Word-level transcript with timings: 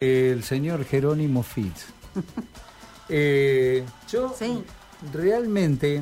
el 0.00 0.42
señor 0.44 0.84
Jerónimo 0.84 1.42
Fitz. 1.42 1.86
Eh, 3.12 3.84
yo 4.08 4.32
realmente 5.12 6.00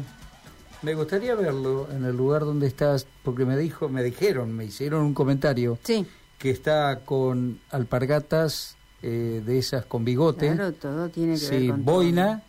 me 0.83 0.95
gustaría 0.95 1.35
verlo 1.35 1.89
en 1.91 2.05
el 2.05 2.15
lugar 2.15 2.43
donde 2.43 2.67
estás, 2.67 3.07
porque 3.23 3.47
me 3.47 3.57
dijo, 3.57 3.89
me 3.89 4.03
dijeron, 4.03 4.53
me 4.53 4.67
hicieron 4.67 5.05
un 5.05 5.15
comentario 5.15 5.79
que 6.37 6.51
está 6.51 7.01
con 7.07 7.61
alpargatas 7.71 8.77
eh, 9.01 9.43
de 9.43 9.59
esas 9.59 9.87
con 9.87 10.05
bigote. 10.05 10.53
Claro, 10.53 10.75
todo 10.75 11.09
tiene 11.09 11.33
que 11.33 11.39
sí, 11.39 11.71
boina. 11.71 12.43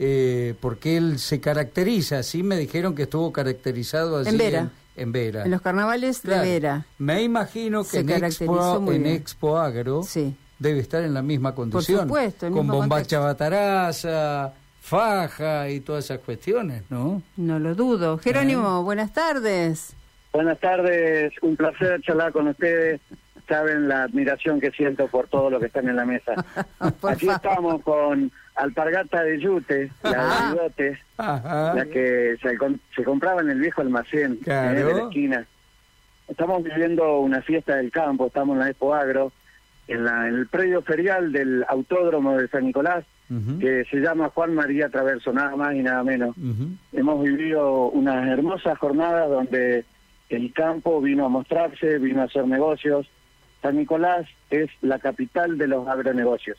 Eh, 0.00 0.56
porque 0.58 0.96
él 0.96 1.20
se 1.20 1.38
caracteriza, 1.38 2.18
así 2.18 2.42
me 2.42 2.56
dijeron 2.56 2.96
que 2.96 3.04
estuvo 3.04 3.32
caracterizado 3.32 4.16
así 4.16 4.30
en 4.30 4.38
Vera. 4.38 4.70
En, 4.96 5.12
Vera. 5.12 5.44
En 5.44 5.52
los 5.52 5.62
carnavales 5.62 6.20
de 6.24 6.36
Vera. 6.36 6.84
Me 6.98 7.22
imagino 7.22 7.84
que 7.84 8.00
en 8.00 8.10
Expo, 8.10 8.90
en 8.90 9.06
Expo 9.06 9.56
Agro 9.56 10.02
sí 10.02 10.34
debe 10.62 10.80
estar 10.80 11.02
en 11.02 11.12
la 11.12 11.22
misma 11.22 11.54
condición. 11.54 11.98
Por 11.98 12.06
supuesto, 12.06 12.50
con 12.50 12.66
bombacha 12.66 13.18
bataraza, 13.18 14.52
faja 14.80 15.68
y 15.68 15.80
todas 15.80 16.04
esas 16.04 16.20
cuestiones, 16.20 16.84
¿no? 16.88 17.22
No 17.36 17.58
lo 17.58 17.74
dudo. 17.74 18.18
Jerónimo, 18.18 18.82
buenas 18.84 19.12
tardes. 19.12 19.94
Buenas 20.32 20.58
tardes, 20.60 21.32
un 21.42 21.56
placer 21.56 22.00
charlar 22.02 22.32
con 22.32 22.48
ustedes. 22.48 23.00
Saben 23.48 23.88
la 23.88 24.04
admiración 24.04 24.60
que 24.60 24.70
siento 24.70 25.08
por 25.08 25.26
todo 25.26 25.50
lo 25.50 25.58
que 25.60 25.66
están 25.66 25.88
en 25.88 25.96
la 25.96 26.06
mesa. 26.06 26.32
Aquí 27.02 27.28
estamos 27.28 27.82
con 27.82 28.30
alpargata 28.54 29.24
de 29.24 29.40
yute, 29.40 29.90
la 30.04 30.70
de 30.76 30.98
la 31.18 31.86
que 31.92 32.36
se, 32.40 33.04
compraba 33.04 33.40
en 33.40 33.50
el 33.50 33.58
viejo 33.58 33.80
almacén 33.80 34.38
¿eh? 34.46 34.50
de 34.50 34.94
la 34.94 35.02
esquina. 35.02 35.46
Estamos 36.28 36.62
viviendo 36.62 37.18
una 37.18 37.42
fiesta 37.42 37.76
del 37.76 37.90
campo, 37.90 38.28
estamos 38.28 38.54
en 38.54 38.60
la 38.60 38.70
Expo 38.70 38.94
Agro, 38.94 39.32
en, 39.92 40.04
la, 40.04 40.28
en 40.28 40.34
el 40.34 40.46
predio 40.46 40.82
ferial 40.82 41.32
del 41.32 41.64
Autódromo 41.68 42.36
de 42.36 42.48
San 42.48 42.66
Nicolás, 42.66 43.04
que 43.60 43.84
se 43.90 43.96
llama 43.96 44.28
Juan 44.28 44.54
María 44.54 44.90
Traverso, 44.90 45.32
nada 45.32 45.56
más 45.56 45.74
y 45.74 45.82
nada 45.82 46.02
menos. 46.04 46.36
Hemos 46.92 47.24
vivido 47.24 47.88
unas 47.88 48.28
hermosas 48.28 48.78
jornadas 48.78 49.30
donde 49.30 49.86
el 50.28 50.52
campo 50.52 51.00
vino 51.00 51.24
a 51.24 51.28
mostrarse, 51.30 51.98
vino 51.98 52.20
a 52.20 52.24
hacer 52.24 52.46
negocios. 52.46 53.06
San 53.62 53.76
Nicolás 53.76 54.26
es 54.50 54.68
la 54.82 54.98
capital 54.98 55.56
de 55.56 55.66
los 55.68 55.88
agronegocios. 55.88 56.58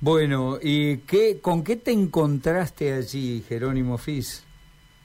Bueno, 0.00 0.58
¿y 0.60 0.98
qué, 0.98 1.40
con 1.40 1.64
qué 1.64 1.76
te 1.76 1.92
encontraste 1.92 2.92
allí, 2.92 3.42
Jerónimo 3.48 3.96
Fis? 3.96 4.44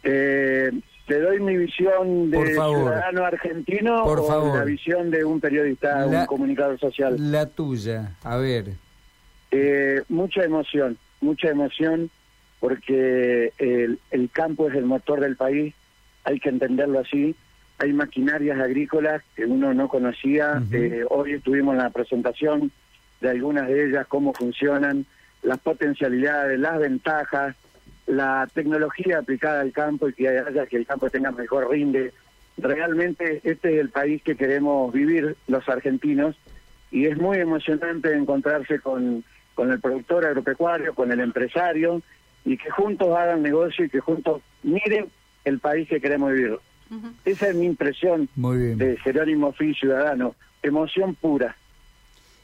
Eh, 0.04 0.72
te 1.10 1.20
doy 1.20 1.40
mi 1.40 1.58
visión 1.58 2.30
de 2.30 2.54
ciudadano 2.54 3.26
argentino 3.26 4.04
Por 4.04 4.20
o 4.20 4.56
la 4.56 4.64
visión 4.64 5.10
de 5.10 5.26
un 5.26 5.42
periodista, 5.42 6.06
un 6.06 6.26
comunicador 6.28 6.80
social. 6.80 7.16
La 7.18 7.48
tuya, 7.48 8.16
a 8.24 8.38
ver. 8.38 8.74
Eh, 9.50 10.04
mucha 10.08 10.44
emoción, 10.44 11.00
mucha 11.20 11.50
emoción, 11.50 12.12
porque 12.60 13.52
el, 13.58 14.30
campo 14.32 14.70
es 14.70 14.76
el 14.76 14.86
motor 14.86 15.20
del 15.20 15.36
país, 15.36 15.74
hay 16.24 16.40
que 16.40 16.50
entenderlo 16.50 17.00
así. 17.00 17.36
Hay 17.80 17.92
maquinarias 17.94 18.60
agrícolas 18.60 19.24
que 19.36 19.46
uno 19.46 19.74
no 19.74 19.88
conocía. 19.88 20.62
Eh, 20.72 21.06
hoy 21.10 21.40
tuvimos 21.40 21.76
la 21.76 21.90
presentación 21.90 22.72
de 23.20 23.30
algunas 23.30 23.68
de 23.68 23.88
ellas, 23.88 24.06
cómo 24.08 24.34
funcionan, 24.34 25.08
las 25.42 25.58
potencialidades, 25.60 26.60
las 26.60 26.78
ventajas, 26.78 27.56
la 28.10 28.50
tecnología 28.52 29.20
aplicada 29.20 29.62
al 29.62 29.72
campo 29.72 30.10
y 30.10 30.14
que 30.14 30.28
haya 30.28 30.66
que 30.66 30.78
el 30.78 30.88
campo 30.88 31.10
tenga 31.10 31.32
mejor 31.32 31.70
rinde. 31.70 32.12
Realmente 32.58 33.40
este 33.44 33.76
es 33.76 33.80
el 33.80 33.90
país 33.90 34.22
que 34.24 34.36
queremos 34.36 34.92
vivir 34.92 35.38
los 35.48 35.70
argentinos 35.70 36.36
y 36.92 37.06
es 37.06 37.18
muy 37.18 37.38
emocionante 37.38 38.12
encontrarse 38.14 38.80
con, 38.80 39.24
con 39.54 39.72
el 39.72 39.80
productor 39.80 40.26
agropecuario, 40.26 40.96
con 40.96 41.12
el 41.12 41.20
empresario 41.20 42.02
y 42.44 42.58
que 42.58 42.72
juntos 42.72 43.16
hagan 43.16 43.44
negocio 43.44 43.86
y 43.86 43.90
que 43.90 44.00
juntos 44.00 44.42
miren 44.64 45.06
el 45.46 45.60
país 45.60 45.88
que 45.88 46.02
queremos 46.02 46.34
vivir. 46.34 46.58
Esa 47.24 47.50
es 47.50 47.56
mi 47.56 47.68
impresión 47.68 48.28
de 48.36 48.98
Jerónimo 49.04 49.54
Fui 49.54 49.76
Ciudadano, 49.76 50.34
emoción 50.64 51.14
pura. 51.14 51.56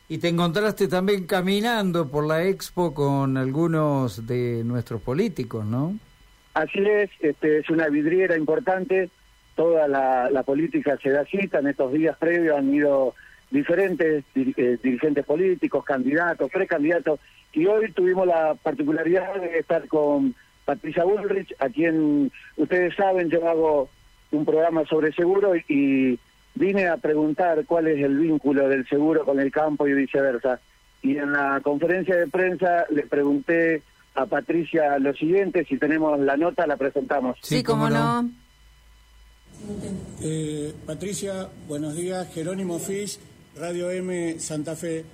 Y 0.07 0.19
te 0.19 0.27
encontraste 0.27 0.88
también 0.88 1.25
caminando 1.25 2.09
por 2.09 2.27
la 2.27 2.43
expo 2.43 2.93
con 2.93 3.38
algunos 3.38 4.27
de 4.27 4.63
nuestros 4.63 5.01
políticos, 5.01 5.66
¿no? 5.66 5.97
Así 6.53 6.79
es, 6.79 7.09
este, 7.19 7.59
es 7.59 7.69
una 7.69 7.89
vidriera 7.89 8.38
importante, 8.38 9.09
toda 9.55 9.88
la, 9.88 10.44
política 10.44 10.97
se 11.01 11.09
da 11.09 11.25
cita, 11.25 11.59
en 11.59 11.67
estos 11.67 11.91
días 11.91 12.15
previos 12.17 12.57
han 12.57 12.73
ido 12.73 13.15
diferentes 13.49 14.23
eh, 14.35 14.77
dirigentes 14.81 15.25
políticos, 15.25 15.83
candidatos, 15.83 16.51
precandidatos, 16.51 17.19
y 17.51 17.65
hoy 17.65 17.91
tuvimos 17.91 18.27
la 18.27 18.55
particularidad 18.55 19.35
de 19.41 19.59
estar 19.59 19.88
con 19.88 20.35
Patricia 20.65 21.03
Bullrich, 21.03 21.53
a 21.59 21.69
quien 21.69 22.31
ustedes 22.57 22.95
saben, 22.95 23.29
yo 23.29 23.47
hago 23.49 23.89
un 24.31 24.45
programa 24.45 24.85
sobre 24.85 25.13
seguro 25.13 25.55
y 25.55 26.19
vine 26.55 26.88
a 26.88 26.97
preguntar 26.97 27.66
cuál 27.66 27.88
es 27.88 28.03
el 28.03 28.17
vínculo 28.17 28.67
del 28.67 28.88
seguro 28.88 29.25
con 29.25 29.39
el 29.39 29.51
campo 29.51 29.88
y 29.88 29.93
viceversa. 29.93 30.59
Y 31.01 31.17
en 31.17 31.33
la 31.33 31.59
conferencia 31.61 32.16
de 32.16 32.27
prensa 32.27 32.85
le 32.89 33.05
pregunté 33.05 33.83
a 34.16 34.25
Patricia 34.25 34.97
lo 34.97 35.13
siguiente, 35.13 35.65
si 35.65 35.77
tenemos 35.77 36.19
la 36.19 36.38
nota 36.38 36.65
la 36.65 36.77
presentamos. 36.77 37.38
Sí, 37.41 37.61
cómo 37.61 37.89
no. 37.89 38.29
Eh, 40.21 40.73
Patricia, 40.85 41.49
buenos 41.67 41.95
días. 41.95 42.33
Jerónimo 42.33 42.79
Fis, 42.79 43.19
Radio 43.57 43.91
M 43.91 44.39
Santa 44.39 44.75
Fe. 44.75 45.05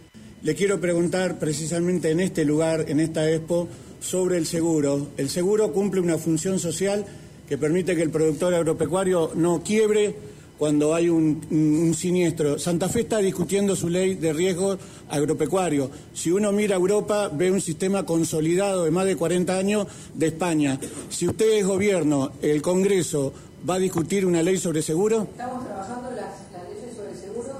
Le 0.43 0.55
quiero 0.55 0.79
preguntar 0.79 1.37
precisamente 1.39 2.11
en 2.11 2.19
este 2.19 2.45
lugar, 2.45 2.85
en 2.87 2.99
esta 2.99 3.29
expo, 3.29 3.67
sobre 3.99 4.37
el 4.37 4.45
seguro. 4.45 5.07
El 5.17 5.29
seguro 5.29 5.71
cumple 5.71 6.01
una 6.01 6.17
función 6.17 6.59
social 6.59 7.05
que 7.47 7.57
permite 7.57 7.95
que 7.95 8.01
el 8.01 8.09
productor 8.09 8.53
agropecuario 8.53 9.31
no 9.35 9.61
quiebre 9.63 10.15
cuando 10.61 10.93
hay 10.93 11.09
un, 11.09 11.91
siniestro. 11.97 12.59
Santa 12.59 12.87
Fe 12.87 12.99
está 13.01 13.17
discutiendo 13.17 13.75
su 13.75 13.89
ley 13.89 14.13
de 14.13 14.31
riesgo 14.31 14.77
agropecuario. 15.09 15.89
Si 16.13 16.31
uno 16.31 16.51
mira 16.51 16.75
Europa, 16.75 17.31
ve 17.33 17.49
un 17.49 17.59
sistema 17.59 18.05
consolidado 18.05 18.83
de 18.83 18.91
más 18.91 19.05
de 19.05 19.15
40 19.15 19.57
años 19.57 19.87
de 20.13 20.27
España. 20.27 20.79
Si 21.09 21.27
usted 21.27 21.53
es 21.53 21.65
gobierno, 21.65 22.33
el 22.43 22.61
Congreso 22.61 23.33
va 23.67 23.73
a 23.73 23.79
discutir 23.79 24.23
una 24.23 24.43
ley 24.43 24.57
sobre 24.59 24.83
seguro. 24.83 25.23
Estamos 25.31 25.65
trabajando 25.65 26.11
las, 26.11 26.35
leyes 26.69 26.95
sobre 26.95 27.15
seguro, 27.15 27.53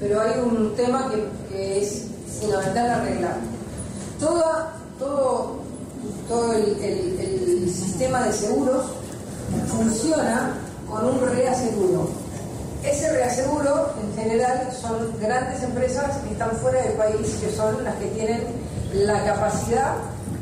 pero 0.00 0.22
hay 0.22 0.40
un 0.40 0.74
tema 0.74 1.12
que, 1.52 1.82
es 1.82 2.06
fundamental 2.40 2.88
arreglar. 2.88 3.38
todo 4.18 5.60
todo 6.26 6.52
el, 6.54 6.74
el 7.20 7.68
sistema 7.68 8.24
de 8.24 8.32
seguros 8.32 8.86
funciona 9.68 10.56
con 10.88 11.04
un 11.04 11.20
reaseguro. 11.20 12.19
Ese 12.82 13.12
reaseguro, 13.12 13.90
en 14.02 14.22
general, 14.22 14.68
son 14.72 15.12
grandes 15.20 15.62
empresas 15.62 16.16
que 16.18 16.32
están 16.32 16.50
fuera 16.52 16.82
del 16.82 16.94
país, 16.94 17.38
que 17.40 17.50
son 17.54 17.84
las 17.84 17.94
que 17.96 18.06
tienen 18.06 18.40
la 18.94 19.22
capacidad 19.24 19.94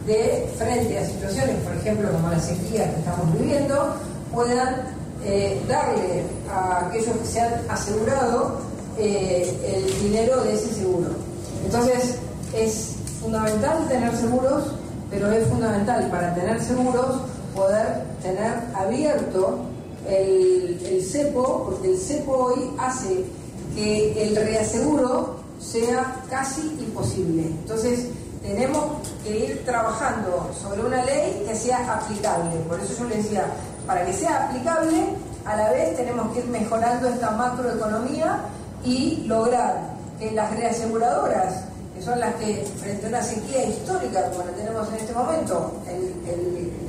de, 0.06 0.48
frente 0.56 0.98
a 0.98 1.04
situaciones, 1.04 1.56
por 1.64 1.74
ejemplo, 1.74 2.10
como 2.12 2.30
la 2.30 2.40
sequía 2.40 2.90
que 2.90 3.00
estamos 3.00 3.38
viviendo, 3.38 3.94
puedan 4.32 4.82
eh, 5.24 5.60
darle 5.68 6.22
a 6.50 6.86
aquellos 6.86 7.16
que 7.16 7.26
se 7.26 7.40
han 7.40 7.54
asegurado 7.68 8.60
eh, 8.96 9.84
el 9.84 10.02
dinero 10.02 10.42
de 10.44 10.54
ese 10.54 10.74
seguro. 10.74 11.10
Entonces, 11.64 12.16
es 12.54 12.94
fundamental 13.20 13.88
tener 13.88 14.14
seguros, 14.16 14.64
pero 15.10 15.30
es 15.32 15.46
fundamental 15.48 16.08
para 16.10 16.34
tener 16.34 16.62
seguros 16.62 17.20
poder 17.54 18.04
tener 18.22 18.54
abierto 18.74 19.58
el, 20.08 21.04
CEPO, 21.04 21.64
porque 21.64 21.92
el 21.92 21.98
CEPO 21.98 22.32
hoy 22.32 22.70
hace 22.78 23.24
que 23.74 24.22
el 24.22 24.36
reaseguro 24.36 25.36
sea 25.60 26.22
casi 26.30 26.62
imposible. 26.80 27.42
Entonces, 27.42 28.06
tenemos 28.42 28.84
que 29.24 29.38
ir 29.38 29.64
trabajando 29.64 30.50
sobre 30.60 30.82
una 30.82 31.04
ley 31.04 31.44
que 31.46 31.54
sea 31.54 31.94
aplicable. 31.94 32.56
Por 32.68 32.80
eso 32.80 32.94
yo 32.98 33.04
le 33.08 33.16
decía, 33.16 33.46
para 33.86 34.04
que 34.04 34.12
sea 34.12 34.48
aplicable, 34.48 35.04
a 35.44 35.56
la 35.56 35.70
vez 35.70 35.96
tenemos 35.96 36.32
que 36.32 36.40
ir 36.40 36.46
mejorando 36.46 37.08
esta 37.08 37.30
macroeconomía 37.32 38.40
y 38.84 39.24
lograr 39.26 39.96
que 40.18 40.30
las 40.32 40.54
reaseguradoras, 40.56 41.64
que 41.94 42.02
son 42.02 42.18
las 42.20 42.34
que 42.36 42.66
frente 42.80 43.06
a 43.06 43.08
una 43.08 43.22
sequía 43.22 43.64
histórica 43.64 44.30
como 44.30 44.44
la 44.44 44.52
tenemos 44.52 44.88
en 44.88 44.94
este 44.94 45.12
momento, 45.12 45.72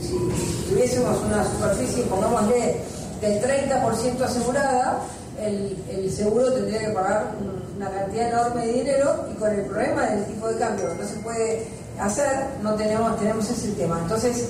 si 0.02 0.70
tuviésemos 0.70 1.18
una 1.26 1.44
superficie, 1.44 2.04
pongámosle 2.04 2.82
del 3.22 3.42
30% 3.42 4.22
asegurada, 4.22 5.00
el, 5.42 6.12
seguro 6.12 6.52
tendría 6.54 6.80
que 6.80 6.90
pagar 6.90 7.32
una 7.78 7.90
cantidad 7.90 8.30
enorme 8.30 8.66
de 8.66 8.74
dinero 8.74 9.26
y 9.32 9.36
con 9.40 9.52
el 9.54 9.62
problema 9.66 10.06
del 10.08 10.26
tipo 10.26 10.48
de 10.48 10.58
cambio 10.58 10.94
no 10.96 11.08
se 11.08 11.16
puede 11.18 11.68
hacer, 12.00 12.48
no 12.62 12.74
tenemos, 12.76 13.18
tenemos 13.20 13.50
ese 13.50 13.72
tema. 13.72 14.00
Entonces, 14.02 14.50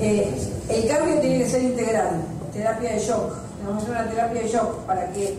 eh, 0.00 0.30
el 0.68 0.88
cambio 0.88 1.18
tiene 1.20 1.38
que 1.38 1.50
ser 1.50 1.62
integral, 1.62 2.22
terapia 2.52 2.92
de 2.92 2.98
shock, 2.98 3.32
tenemos 3.58 3.88
una 3.88 4.08
terapia 4.08 4.42
de 4.42 4.48
shock 4.48 4.84
para 4.86 5.10
que 5.12 5.38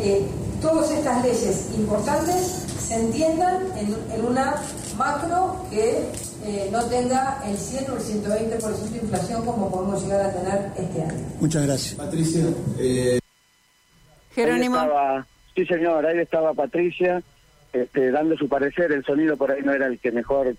eh, 0.00 0.26
todas 0.62 0.90
estas 0.90 1.22
leyes 1.22 1.66
importantes 1.76 2.64
se 2.88 2.94
entiendan 2.94 3.66
en, 3.76 4.24
una 4.24 4.54
macro 4.96 5.56
que 5.70 6.08
eh, 6.44 6.68
no 6.70 6.84
tenga 6.84 7.42
el 7.46 7.56
100 7.56 7.90
o 7.90 7.94
el 7.96 8.00
120% 8.00 8.90
de 8.90 8.98
inflación 8.98 9.44
como 9.44 9.70
podemos 9.70 10.02
llegar 10.02 10.20
a 10.22 10.32
tener 10.32 10.72
este 10.76 11.02
año. 11.02 11.26
Muchas 11.40 11.66
gracias. 11.66 11.94
Patricia. 11.94 12.44
Eh... 12.78 13.18
Jerónimo. 14.34 14.78
sí, 15.54 15.66
señor, 15.66 16.06
ahí 16.06 16.18
estaba 16.18 16.54
Patricia 16.54 17.22
este, 17.72 18.10
dando 18.10 18.36
su 18.36 18.48
parecer. 18.48 18.92
El 18.92 19.04
sonido 19.04 19.36
por 19.36 19.50
ahí 19.50 19.62
no 19.62 19.72
era 19.72 19.86
el 19.86 19.98
que 19.98 20.12
mejor. 20.12 20.54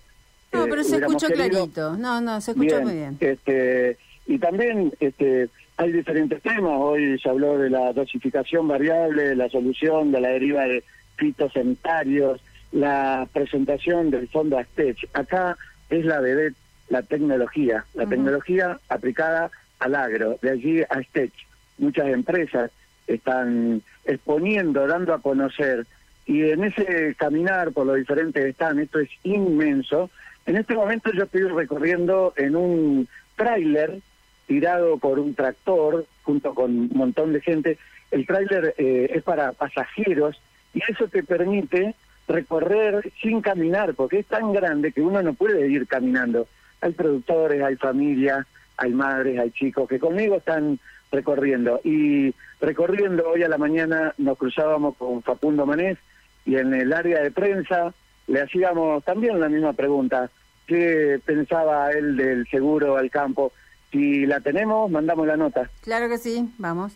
No, 0.52 0.64
pero 0.64 0.84
se 0.84 0.96
escuchó 0.96 1.28
clarito. 1.28 1.96
No, 1.96 2.20
no, 2.20 2.40
se 2.40 2.52
escuchó 2.52 2.82
muy 2.82 2.94
bien. 2.94 3.16
Este, 3.20 3.96
y 4.26 4.38
también 4.38 4.92
este, 5.00 5.48
hay 5.76 5.92
diferentes 5.92 6.42
temas. 6.42 6.74
Hoy 6.78 7.18
se 7.18 7.28
habló 7.28 7.56
de 7.58 7.70
la 7.70 7.92
dosificación 7.92 8.68
variable, 8.68 9.34
la 9.34 9.48
solución 9.48 10.12
de 10.12 10.20
la 10.20 10.28
deriva 10.28 10.64
de 10.64 10.84
fitosanitarios, 11.16 12.40
la 12.72 13.28
presentación 13.32 14.10
del 14.10 14.28
fondo 14.28 14.58
Astech. 14.58 15.08
Acá 15.12 15.56
es 15.88 16.04
la 16.04 16.20
de 16.20 16.52
la 16.88 17.02
tecnología, 17.02 17.84
la 17.94 18.06
tecnología 18.06 18.78
aplicada 18.88 19.50
al 19.78 19.94
agro, 19.94 20.38
de 20.42 20.50
allí 20.50 20.82
a 20.82 20.86
Astech. 20.90 21.32
Muchas 21.78 22.08
empresas 22.08 22.70
están 23.06 23.82
exponiendo, 24.04 24.86
dando 24.86 25.14
a 25.14 25.20
conocer, 25.20 25.86
y 26.26 26.48
en 26.50 26.64
ese 26.64 27.14
caminar 27.16 27.72
por 27.72 27.86
los 27.86 27.96
diferentes 27.96 28.44
están, 28.44 28.78
esto 28.78 29.00
es 29.00 29.10
inmenso. 29.24 30.10
En 30.46 30.56
este 30.56 30.74
momento 30.74 31.10
yo 31.12 31.24
estoy 31.24 31.42
recorriendo 31.42 32.32
en 32.36 32.54
un 32.54 33.08
tráiler 33.36 34.00
tirado 34.46 34.98
por 34.98 35.18
un 35.18 35.34
tractor 35.34 36.06
junto 36.22 36.54
con 36.54 36.70
un 36.70 36.90
montón 36.94 37.32
de 37.32 37.40
gente. 37.40 37.78
El 38.10 38.26
tráiler 38.26 38.74
eh, 38.78 39.10
es 39.12 39.22
para 39.22 39.52
pasajeros 39.52 40.40
y 40.72 40.80
eso 40.88 41.08
te 41.08 41.22
permite 41.22 41.94
recorrer 42.30 43.12
sin 43.20 43.40
caminar, 43.42 43.94
porque 43.94 44.20
es 44.20 44.26
tan 44.26 44.52
grande 44.52 44.92
que 44.92 45.02
uno 45.02 45.22
no 45.22 45.34
puede 45.34 45.68
ir 45.68 45.86
caminando. 45.86 46.46
Hay 46.80 46.92
productores, 46.92 47.62
hay 47.62 47.76
familias, 47.76 48.46
hay 48.76 48.92
madres, 48.92 49.38
hay 49.38 49.50
chicos 49.50 49.88
que 49.88 49.98
conmigo 49.98 50.36
están 50.36 50.78
recorriendo. 51.10 51.80
Y 51.84 52.34
recorriendo 52.60 53.28
hoy 53.28 53.42
a 53.42 53.48
la 53.48 53.58
mañana 53.58 54.14
nos 54.18 54.38
cruzábamos 54.38 54.96
con 54.96 55.22
Facundo 55.22 55.66
Manés 55.66 55.98
y 56.46 56.56
en 56.56 56.72
el 56.72 56.92
área 56.92 57.20
de 57.20 57.30
prensa 57.30 57.92
le 58.26 58.40
hacíamos 58.40 59.04
también 59.04 59.40
la 59.40 59.48
misma 59.48 59.72
pregunta. 59.72 60.30
¿Qué 60.66 61.20
pensaba 61.24 61.90
él 61.90 62.16
del 62.16 62.46
seguro 62.48 62.96
al 62.96 63.10
campo? 63.10 63.52
Si 63.90 64.24
la 64.24 64.40
tenemos, 64.40 64.88
mandamos 64.88 65.26
la 65.26 65.36
nota. 65.36 65.68
Claro 65.82 66.08
que 66.08 66.16
sí, 66.16 66.48
vamos. 66.58 66.92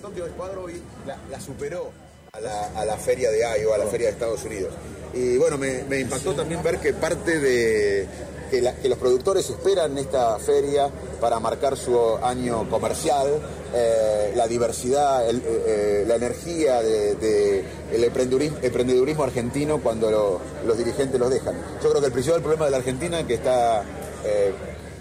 Tokio 0.00 0.26
Escuadro 0.26 0.64
hoy 0.64 0.82
la, 1.30 1.38
superó 1.38 1.92
a 2.34 2.40
la, 2.40 2.80
a 2.80 2.86
la, 2.86 2.96
feria 2.96 3.30
de 3.30 3.40
Iowa, 3.40 3.74
a 3.74 3.78
la 3.78 3.86
feria 3.88 4.06
de 4.06 4.14
Estados 4.14 4.42
Unidos. 4.44 4.72
Y 5.12 5.36
bueno, 5.36 5.58
me, 5.58 6.00
impactó 6.00 6.32
también 6.32 6.62
ver 6.62 6.78
que 6.78 6.94
parte 6.94 7.38
de 7.38 8.08
que, 8.50 8.88
los 8.88 8.96
productores 8.96 9.50
esperan 9.50 9.98
esta 9.98 10.38
feria 10.38 10.88
para 11.20 11.38
marcar 11.40 11.76
su 11.76 12.16
año 12.22 12.70
comercial, 12.70 13.38
eh, 13.74 14.32
la 14.34 14.48
diversidad, 14.48 15.28
eh, 15.28 15.42
eh, 15.44 16.04
la 16.06 16.14
energía 16.14 16.80
del 16.80 17.20
de, 17.20 17.66
emprendedurismo, 18.02 19.24
argentino 19.24 19.82
cuando 19.82 20.40
los 20.64 20.78
dirigentes 20.78 21.20
los 21.20 21.28
dejan. 21.28 21.54
Yo 21.82 21.90
creo 21.90 22.00
que 22.00 22.06
el 22.06 22.12
principal 22.14 22.40
problema 22.40 22.64
de 22.64 22.70
la 22.70 22.78
Argentina 22.78 23.20
es 23.20 23.26
que 23.26 23.34
está 23.34 23.84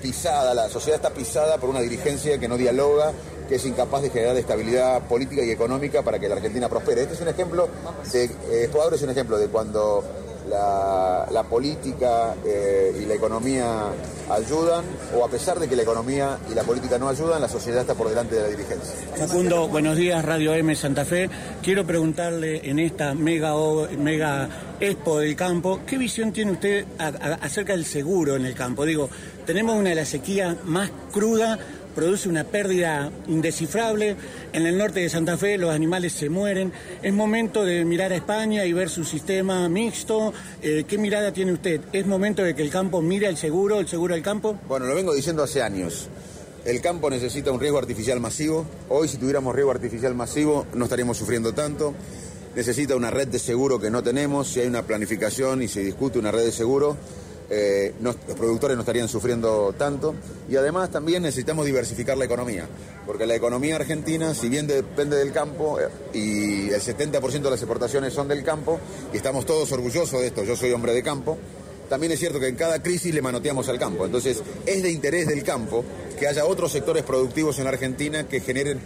pisada, 0.01 0.53
la 0.53 0.67
sociedad 0.67 0.97
está 0.97 1.11
pisada 1.11 1.59
por 1.59 1.69
una 1.69 1.79
dirigencia 1.79 2.37
que 2.39 2.49
no 2.49 2.57
dialoga, 2.57 3.13
es 3.55 3.65
incapaz 3.65 4.01
de 4.01 4.09
generar 4.09 4.35
estabilidad 4.37 5.01
política 5.03 5.43
y 5.43 5.51
económica 5.51 6.01
para 6.01 6.19
que 6.19 6.27
la 6.29 6.35
Argentina 6.35 6.69
prospere. 6.69 7.01
Este 7.01 7.15
es 7.15 7.21
un 7.21 7.27
ejemplo, 7.27 7.67
de, 8.11 8.25
eh, 8.25 8.69
es 8.93 9.01
un 9.01 9.09
ejemplo 9.09 9.37
de 9.37 9.47
cuando 9.47 10.03
la, 10.49 11.45
política 11.49 12.35
eh, 12.45 12.97
y 13.01 13.05
la 13.05 13.15
economía 13.15 13.87
ayudan, 14.29 14.85
o 15.15 15.25
a 15.25 15.29
pesar 15.29 15.59
de 15.59 15.67
que 15.67 15.75
la 15.75 15.81
economía 15.81 16.37
y 16.49 16.53
la 16.53 16.63
política 16.63 16.97
no 16.97 17.09
ayudan, 17.09 17.41
la 17.41 17.49
sociedad 17.49 17.81
está 17.81 17.95
por 17.95 18.09
delante 18.09 18.35
de 18.35 18.41
la 18.41 18.47
dirigencia. 18.47 18.93
Facundo, 19.15 19.67
buenos 19.67 19.97
días, 19.97 20.23
Radio 20.23 20.53
M 20.53 20.73
Santa 20.75 21.03
Fe. 21.03 21.29
Quiero 21.61 21.85
preguntarle 21.85 22.69
en 22.69 22.79
esta 22.79 23.13
mega, 23.13 23.53
mega 23.97 24.49
expo 24.79 25.19
del 25.19 25.35
campo, 25.35 25.81
¿qué 25.85 25.97
visión 25.97 26.31
tiene 26.31 26.53
usted 26.53 26.85
acerca 26.97 27.73
del 27.73 27.85
seguro 27.85 28.35
en 28.35 28.45
el 28.45 28.55
campo? 28.55 28.85
Digo, 28.85 29.09
tenemos 29.45 29.75
una 29.75 29.89
de 29.89 29.95
las 29.95 30.07
sequías 30.07 30.55
más 30.63 30.89
crudas 31.11 31.59
produce 31.95 32.29
una 32.29 32.43
pérdida 32.43 33.11
indescifrable. 33.27 34.15
En 34.53 34.65
el 34.65 34.77
norte 34.77 35.01
de 35.01 35.09
Santa 35.09 35.37
Fe 35.37 35.57
los 35.57 35.71
animales 35.71 36.13
se 36.13 36.29
mueren. 36.29 36.71
Es 37.01 37.13
momento 37.13 37.63
de 37.63 37.85
mirar 37.85 38.11
a 38.11 38.15
España 38.15 38.65
y 38.65 38.73
ver 38.73 38.89
su 38.89 39.03
sistema 39.03 39.67
mixto. 39.69 40.33
Eh, 40.61 40.85
¿Qué 40.87 40.97
mirada 40.97 41.31
tiene 41.31 41.53
usted? 41.53 41.81
¿Es 41.93 42.05
momento 42.05 42.43
de 42.43 42.55
que 42.55 42.61
el 42.61 42.69
campo 42.69 43.01
mire 43.01 43.27
al 43.27 43.37
seguro, 43.37 43.79
el 43.79 43.87
seguro 43.87 44.13
del 44.13 44.23
campo? 44.23 44.57
Bueno, 44.67 44.85
lo 44.85 44.95
vengo 44.95 45.13
diciendo 45.13 45.43
hace 45.43 45.61
años. 45.61 46.09
El 46.65 46.79
campo 46.79 47.09
necesita 47.09 47.51
un 47.51 47.59
riesgo 47.59 47.79
artificial 47.79 48.19
masivo. 48.19 48.65
Hoy 48.89 49.07
si 49.07 49.17
tuviéramos 49.17 49.55
riesgo 49.55 49.71
artificial 49.71 50.13
masivo 50.13 50.67
no 50.73 50.85
estaríamos 50.85 51.17
sufriendo 51.17 51.53
tanto. 51.53 51.95
Necesita 52.55 52.95
una 52.95 53.09
red 53.09 53.29
de 53.29 53.39
seguro 53.39 53.79
que 53.79 53.89
no 53.89 54.03
tenemos. 54.03 54.49
Si 54.49 54.59
hay 54.59 54.67
una 54.67 54.83
planificación 54.83 55.63
y 55.63 55.67
se 55.67 55.81
discute 55.81 56.19
una 56.19 56.31
red 56.31 56.43
de 56.43 56.51
seguro, 56.51 56.97
eh, 57.53 57.93
los 58.01 58.15
productores 58.15 58.77
no 58.77 58.81
estarían 58.81 59.09
sufriendo 59.09 59.75
tanto. 59.77 60.15
Y 60.49 60.55
además 60.55 60.89
también 60.89 61.23
necesitamos 61.23 61.65
diversificar 61.65 62.17
la 62.17 62.23
economía, 62.23 62.65
porque 63.05 63.25
la 63.25 63.35
economía 63.35 63.75
argentina, 63.75 64.33
si 64.33 64.47
bien 64.47 64.67
depende 64.67 65.17
del 65.17 65.33
campo, 65.33 65.77
eh, 65.79 65.89
y 66.13 66.69
el 66.69 66.81
70% 66.81 67.41
de 67.41 67.49
las 67.49 67.61
exportaciones 67.61 68.13
son 68.13 68.29
del 68.29 68.43
campo, 68.43 68.79
y 69.13 69.17
estamos 69.17 69.45
todos 69.45 69.69
orgullosos 69.73 70.21
de 70.21 70.27
esto, 70.27 70.43
yo 70.43 70.55
soy 70.55 70.71
hombre 70.71 70.93
de 70.93 71.03
campo, 71.03 71.37
también 71.89 72.13
es 72.13 72.19
cierto 72.19 72.39
que 72.39 72.47
en 72.47 72.55
cada 72.55 72.81
crisis 72.81 73.13
le 73.13 73.21
manoteamos 73.21 73.67
al 73.67 73.77
campo. 73.77 74.05
Entonces, 74.05 74.41
es 74.65 74.81
de 74.81 74.89
interés 74.89 75.27
del 75.27 75.43
campo 75.43 75.83
que 76.17 76.25
haya 76.25 76.45
otros 76.45 76.71
sectores 76.71 77.03
productivos 77.03 77.57
en 77.57 77.65
la 77.65 77.71
Argentina 77.71 78.29
que 78.29 78.39
generen 78.39 78.79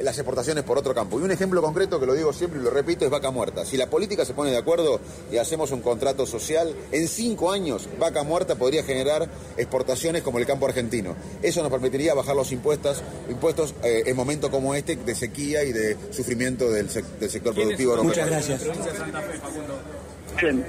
las 0.00 0.16
exportaciones 0.16 0.64
por 0.64 0.78
otro 0.78 0.94
campo. 0.94 1.18
Y 1.18 1.22
un 1.22 1.30
ejemplo 1.30 1.60
concreto 1.62 1.98
que 1.98 2.06
lo 2.06 2.14
digo 2.14 2.32
siempre 2.32 2.60
y 2.60 2.62
lo 2.62 2.70
repito 2.70 3.04
es 3.04 3.10
Vaca 3.10 3.30
Muerta. 3.30 3.64
Si 3.64 3.76
la 3.76 3.88
política 3.88 4.24
se 4.24 4.34
pone 4.34 4.50
de 4.50 4.56
acuerdo 4.56 5.00
y 5.30 5.38
hacemos 5.38 5.70
un 5.72 5.82
contrato 5.82 6.26
social, 6.26 6.74
en 6.92 7.08
cinco 7.08 7.52
años 7.52 7.88
Vaca 7.98 8.22
Muerta 8.22 8.56
podría 8.56 8.82
generar 8.82 9.28
exportaciones 9.56 10.22
como 10.22 10.38
el 10.38 10.46
campo 10.46 10.66
argentino. 10.66 11.16
Eso 11.42 11.62
nos 11.62 11.70
permitiría 11.70 12.14
bajar 12.14 12.36
los 12.36 12.52
impuestos, 12.52 13.02
impuestos 13.28 13.74
eh, 13.82 14.04
en 14.06 14.16
momentos 14.16 14.50
como 14.50 14.74
este 14.74 14.96
de 14.96 15.14
sequía 15.14 15.64
y 15.64 15.72
de 15.72 15.96
sufrimiento 16.12 16.70
del, 16.70 16.88
sector 16.88 17.54
productivo. 17.54 18.02
Muchas 18.02 18.28
gracias. 18.28 18.66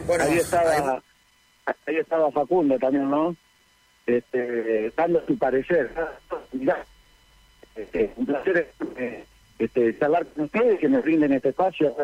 bueno, 0.07 0.23
ahí 0.23 0.37
estaba, 0.37 1.03
ahí 1.85 1.95
estaba 1.97 2.31
Facundo 2.31 2.77
también, 2.79 3.09
¿no? 3.09 3.35
Este, 4.05 4.91
dando 4.95 5.23
su 5.27 5.37
parecer. 5.37 5.91
Este, 7.79 8.11
un 8.17 8.25
placer 8.25 8.71
eh, 8.97 9.23
este, 9.57 9.97
charlar 9.97 10.25
con 10.27 10.45
ustedes, 10.45 10.79
que 10.79 10.89
me 10.89 10.99
brinden 10.99 11.31
este 11.31 11.49
espacio, 11.49 11.95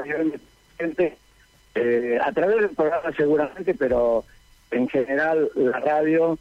eh, 1.76 2.20
a 2.24 2.32
través 2.32 2.56
del 2.62 2.70
programa 2.70 3.12
seguramente, 3.16 3.74
pero 3.74 4.24
en 4.72 4.88
general 4.88 5.50
la 5.56 5.80
radio, 5.82 6.40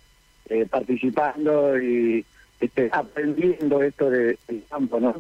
eh, 0.49 0.67
participando 0.71 1.81
y 1.81 2.25
este, 2.61 2.89
aprendiendo 2.93 3.83
esto 3.83 4.09
del 4.09 4.39
campo, 4.71 5.01
¿no? 5.01 5.15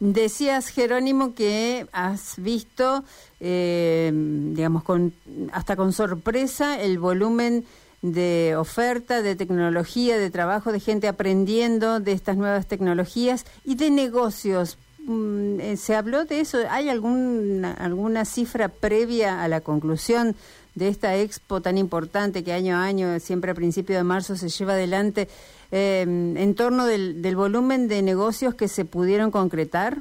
Decías, 0.00 0.68
Jerónimo, 0.68 1.34
que 1.34 1.86
has 1.92 2.34
visto, 2.38 3.04
digamos, 3.38 4.82
con, 4.82 5.12
hasta 5.52 5.76
con 5.76 5.92
sorpresa 5.92 6.82
el 6.82 6.98
volumen 6.98 7.64
de 8.02 8.56
oferta, 8.56 9.22
de 9.22 9.36
tecnología, 9.36 10.18
de 10.18 10.30
trabajo, 10.30 10.72
de 10.72 10.80
gente 10.80 11.06
aprendiendo 11.06 12.00
de 12.00 12.12
estas 12.12 12.36
nuevas 12.36 12.66
tecnologías 12.66 13.46
y 13.64 13.76
de 13.76 13.90
negocios. 13.90 14.76
Mm, 15.06 15.60
eh, 15.60 15.76
¿Se 15.76 15.94
habló 15.94 16.24
de 16.24 16.40
eso? 16.40 16.58
¿Hay 16.68 16.88
alguna, 16.88 17.72
alguna 17.72 18.24
cifra 18.24 18.68
previa 18.68 19.42
a 19.42 19.48
la 19.48 19.60
conclusión 19.60 20.34
de 20.74 20.88
esta 20.88 21.16
expo 21.16 21.60
tan 21.60 21.78
importante 21.78 22.42
que 22.42 22.52
año 22.52 22.76
a 22.76 22.84
año, 22.84 23.20
siempre 23.20 23.52
a 23.52 23.54
principio 23.54 23.96
de 23.96 24.04
marzo, 24.04 24.36
se 24.36 24.48
lleva 24.48 24.72
adelante 24.72 25.28
eh, 25.70 26.02
en 26.02 26.54
torno 26.54 26.86
del, 26.86 27.36
volumen 27.36 27.88
de 27.88 28.02
negocios 28.02 28.54
que 28.54 28.68
se 28.68 28.84
pudieron 28.84 29.30
concretar? 29.30 29.98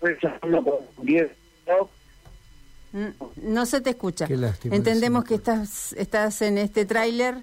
Pues, 0.00 0.18
Mm, 1.66 1.88
no 2.92 3.66
se 3.66 3.80
te 3.80 3.90
escucha. 3.90 4.26
Entendemos 4.64 5.24
que 5.24 5.34
estás 5.36 5.92
estás 5.94 6.42
en 6.42 6.58
este 6.58 6.84
tráiler, 6.84 7.36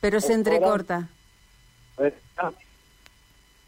pero 0.00 0.20
se 0.20 0.34
entrecorta. 0.34 1.08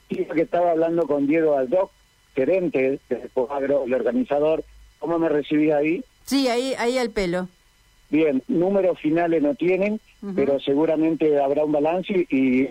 que 0.09 0.43
estaba 0.43 0.73
hablando 0.73 1.07
con 1.07 1.27
Diego 1.27 1.57
Aldoc, 1.57 1.91
gerente 2.35 3.01
de 3.09 3.31
Agro, 3.51 3.85
el 3.85 3.95
organizador. 3.95 4.65
¿Cómo 4.99 5.19
me 5.19 5.29
recibí 5.29 5.71
ahí? 5.71 6.05
Sí, 6.25 6.49
ahí, 6.49 6.75
ahí 6.79 6.99
al 6.99 7.11
pelo. 7.11 7.49
Bien, 8.11 8.43
números 8.49 8.99
finales 9.01 9.43
no 9.43 9.55
tienen, 9.55 10.01
pero 10.35 10.59
seguramente 10.61 11.41
habrá 11.41 11.65
un 11.65 11.73
balance 11.73 12.27
y 12.31 12.69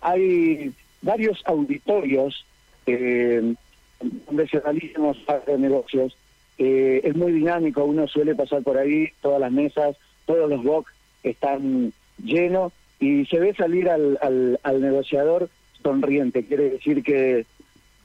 hay 0.00 0.72
varios 1.02 1.42
auditorios 1.44 2.44
eh, 2.86 3.54
donde 4.00 4.48
se 4.48 4.60
realizan 4.60 5.02
los 5.02 5.18
negocios 5.58 6.16
eh, 6.58 7.00
es 7.04 7.16
muy 7.16 7.32
dinámico, 7.32 7.84
uno 7.84 8.06
suele 8.08 8.34
pasar 8.34 8.62
por 8.62 8.78
ahí, 8.78 9.08
todas 9.20 9.40
las 9.40 9.52
mesas, 9.52 9.96
todos 10.26 10.50
los 10.50 10.62
box 10.62 10.92
están 11.22 11.92
llenos 12.22 12.72
y 13.00 13.24
se 13.26 13.38
ve 13.38 13.54
salir 13.54 13.88
al, 13.88 14.18
al, 14.62 14.80
negociador 14.80 15.48
sonriente, 15.82 16.44
quiere 16.44 16.70
decir 16.70 17.02
que 17.02 17.46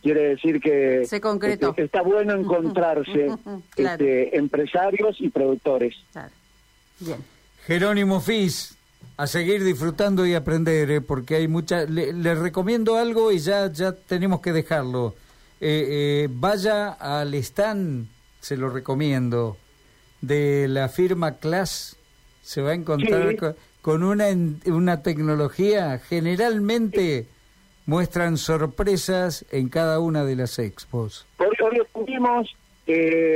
quiere 0.02 0.30
decir 0.30 0.60
que 0.60 1.06
se 1.06 1.20
concretó. 1.20 1.70
Este, 1.70 1.84
está 1.84 2.02
bueno 2.02 2.34
encontrarse 2.34 3.30
este, 3.76 4.38
empresarios 4.38 5.20
y 5.20 5.30
productores. 5.30 5.96
Bien. 7.00 7.18
Jerónimo 7.66 8.20
Fis, 8.20 8.78
a 9.18 9.28
seguir 9.28 9.64
disfrutando 9.64 10.26
y 10.26 10.34
aprender, 10.34 10.92
eh, 10.92 11.02
porque 11.02 11.36
hay 11.36 11.48
mucha. 11.48 11.86
Le, 11.86 12.36
recomiendo 12.36 12.98
algo 12.98 13.32
y 13.32 13.40
ya 13.40 13.72
ya 13.72 13.94
tenemos 13.94 14.42
que 14.42 14.52
dejarlo. 14.52 15.16
Eh, 15.62 15.88
eh, 15.90 16.28
vaya 16.30 16.92
al 16.92 17.34
stand, 17.36 18.08
se 18.44 18.58
lo 18.58 18.70
recomiendo, 18.70 19.56
de 20.20 20.68
la 20.68 20.90
firma 20.90 21.38
Class. 21.38 21.96
Se 22.42 22.62
va 22.62 22.72
a 22.72 22.74
encontrar 22.74 23.38
con, 23.82 24.04
una 24.04 24.26
una 24.66 25.02
tecnología 25.02 25.98
generalmente 25.98 27.26
muestran 27.86 28.36
sorpresas 28.36 29.46
en 29.50 29.70
cada 29.70 30.02
una 30.02 30.26
de 30.26 30.36
las 30.36 30.60
expos. 30.60 31.26
Hoy, 31.38 31.56
hoy 31.64 31.80
estuvimos 31.86 32.54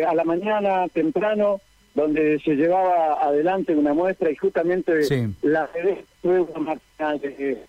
a 0.06 0.14
la 0.14 0.26
mañana 0.26 0.90
temprano 0.90 1.62
donde 1.96 2.38
se 2.40 2.56
llevaba 2.56 3.14
adelante 3.26 3.74
una 3.74 3.94
muestra 3.94 4.30
y 4.30 4.36
justamente 4.36 5.34
la 5.42 5.68
CD 5.68 6.04
fue 6.22 6.42
una 6.42 6.60
máquina 6.60 7.14
de 7.18 7.64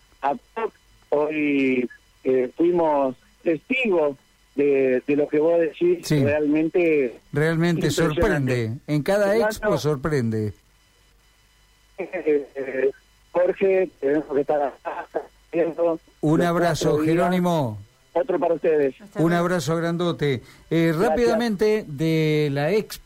Hoy 1.11 1.88
eh, 2.25 2.50
fuimos 2.57 3.14
testigos 3.45 4.16
de, 4.59 5.03
de, 5.07 5.17
lo 5.17 5.29
que 5.29 5.38
vos 5.38 5.59
decís, 5.59 6.11
realmente... 6.11 7.19
Realmente 7.33 7.91
sorprende, 7.91 8.73
en 8.87 9.03
cada 9.03 9.37
expo 9.37 9.79
sorprende. 9.79 10.53
Eh, 11.97 12.91
Jorge, 13.33 13.88
tenemos 14.00 14.27
que 14.35 14.41
estar 14.41 14.75
Un 16.21 16.43
abrazo, 16.43 16.99
Jerónimo. 16.99 17.79
Otro 18.12 18.38
para 18.38 18.55
ustedes. 18.55 18.95
Un 19.17 19.33
abrazo 19.33 19.77
grandote. 19.77 20.43
Eh, 20.71 20.93
rápidamente, 20.97 21.85
de 21.87 22.49
la 22.53 22.73
expo. 22.73 22.97